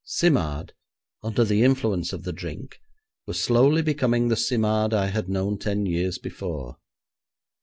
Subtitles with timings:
[0.03, 0.73] Simard,
[1.21, 2.79] under the influence of the drink,
[3.27, 6.77] was slowly becoming the Simard I had known ten years before.